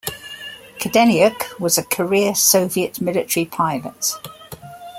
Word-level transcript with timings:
Kadeniuk 0.79 1.59
was 1.59 1.77
a 1.77 1.83
career 1.83 2.33
Soviet 2.33 2.99
military 2.99 3.45
pilot. 3.45 4.13